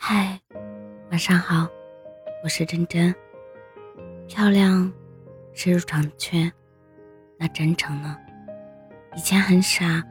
[0.00, 0.40] 嗨，
[1.10, 1.68] 晚上好，
[2.44, 3.12] 我是真真。
[4.28, 4.90] 漂亮
[5.52, 6.50] 是入场券，
[7.36, 8.16] 那真诚呢？
[9.16, 10.02] 以前很傻，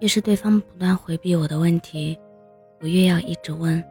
[0.00, 2.18] 越是对方不断回避我的问题，
[2.80, 3.82] 我越要一直问。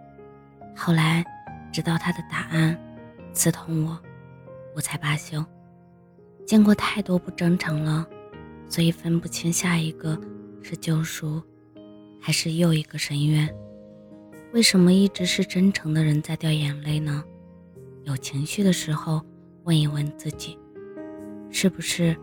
[0.75, 1.23] 后来
[1.71, 2.77] 直到他的答案
[3.31, 3.97] 刺痛我，
[4.75, 5.43] 我才罢休。
[6.45, 8.05] 见过太多不真诚了，
[8.67, 10.19] 所以分不清下一个
[10.61, 11.41] 是救赎，
[12.21, 13.49] 还是又一个深渊。
[14.53, 17.23] 为什么一直是真诚的人在掉眼泪呢？
[18.05, 19.21] 有情绪的时候，
[19.63, 20.57] 问一问自己，
[21.51, 22.15] 是不是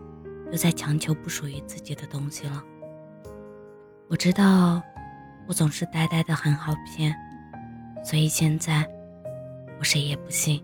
[0.51, 2.63] 又在强求不属于自己的东西了？
[4.07, 4.81] 我知道，
[5.47, 7.15] 我总是呆呆的很好骗，
[8.03, 8.85] 所以现在
[9.77, 10.61] 我谁也不信。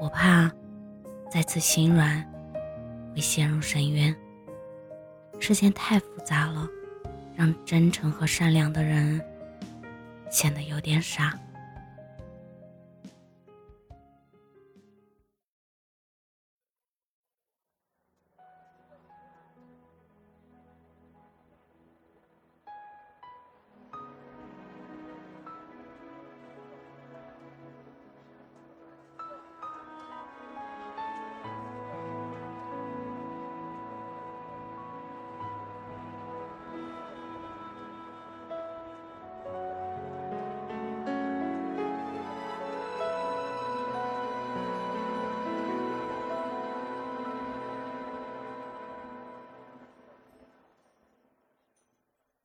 [0.00, 0.50] 我怕
[1.28, 2.24] 再次心软，
[3.12, 4.14] 会陷入深渊。
[5.40, 6.68] 事情太复杂了，
[7.34, 9.20] 让真诚和善良的人。
[10.32, 11.38] 显得有点傻。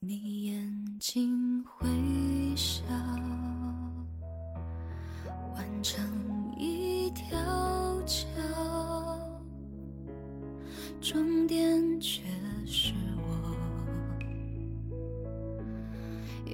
[0.08, 1.86] 你眼睛会
[2.56, 2.82] 笑，
[5.54, 6.02] 完成
[6.58, 7.38] 一条
[8.06, 8.26] 桥，
[11.02, 12.22] 终点却
[12.66, 13.54] 是我，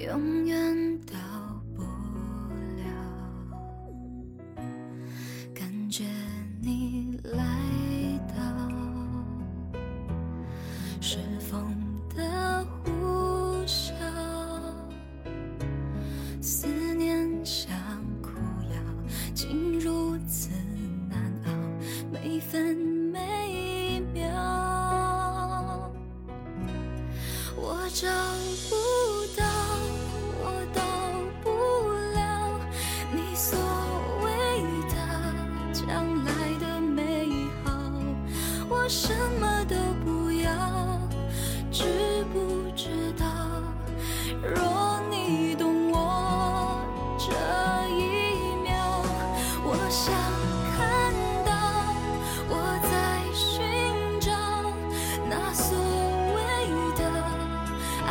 [0.03, 1.13] 永远到
[1.75, 1.83] 不
[2.81, 2.83] 了。
[5.53, 6.05] 感觉
[6.59, 7.45] 你来
[8.35, 8.41] 到，
[10.99, 11.71] 是风。
[12.15, 12.91] 的呼
[27.93, 28.52] 不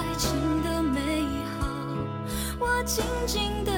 [0.02, 1.24] 爱情的美
[1.60, 1.66] 好，
[2.58, 3.72] 我紧紧的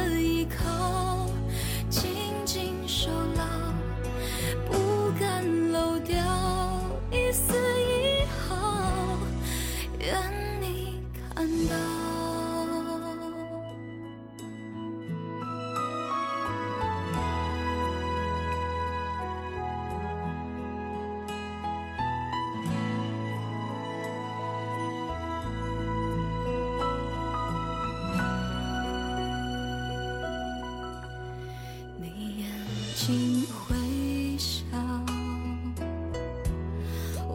[33.06, 34.65] 心微笑，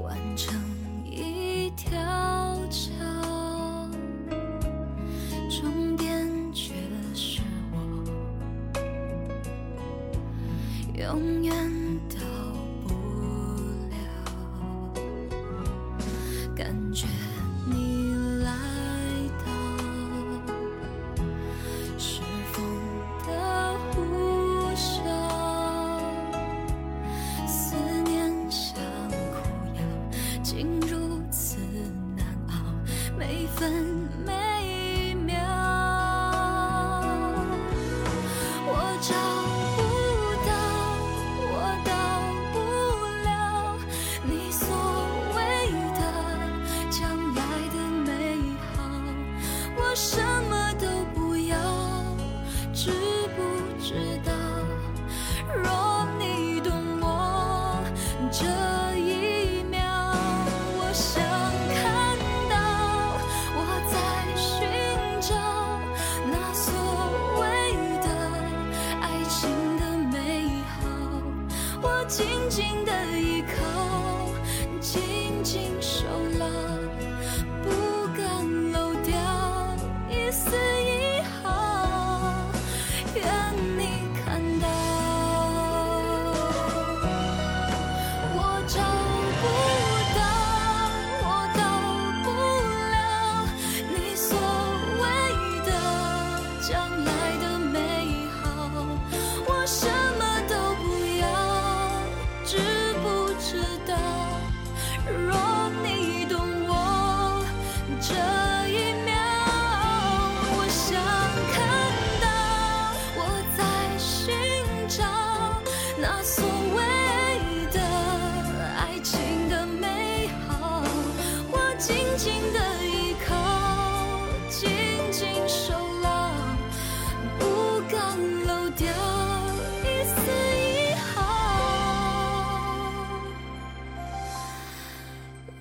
[0.02, 0.59] 完成
[1.06, 1.91] 一条
[2.72, 2.90] 桥，
[5.47, 6.74] 终点却
[7.13, 7.41] 是
[7.72, 8.03] 我，
[10.97, 11.53] 永远
[30.51, 30.97] 竟如
[31.29, 31.57] 此
[32.17, 32.53] 难熬，
[33.15, 33.71] 每分
[34.25, 35.37] 每秒，
[38.66, 39.13] 我找
[39.78, 39.79] 不
[40.47, 40.51] 到，
[41.46, 41.53] 我
[41.85, 41.91] 到
[42.51, 42.57] 不
[43.28, 43.29] 了
[44.23, 44.66] 你所
[45.35, 45.37] 谓
[45.93, 46.01] 的
[46.90, 46.97] 将
[47.35, 47.37] 来
[47.69, 48.09] 的美
[48.73, 48.78] 好，
[49.78, 50.17] 我什
[50.49, 51.53] 么都不要，
[52.73, 52.90] 知
[53.37, 53.37] 不
[53.79, 53.93] 知
[54.25, 54.34] 道？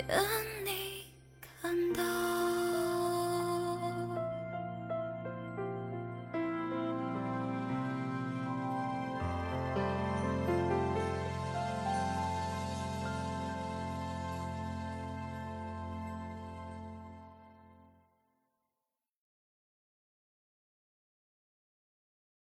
[0.08, 0.16] 等
[0.64, 0.87] 你。